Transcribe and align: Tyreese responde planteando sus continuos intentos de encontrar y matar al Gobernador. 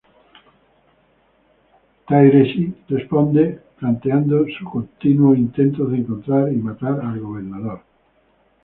Tyreese 2.07 2.73
responde 2.89 3.59
planteando 3.77 4.43
sus 4.47 4.67
continuos 4.67 5.37
intentos 5.37 5.91
de 5.91 5.97
encontrar 5.99 6.51
y 6.51 6.55
matar 6.55 7.01
al 7.05 7.19
Gobernador. 7.19 7.81